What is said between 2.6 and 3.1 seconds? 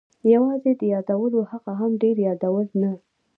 نه.